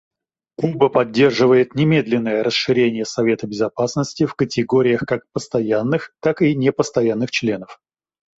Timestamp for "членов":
7.29-7.79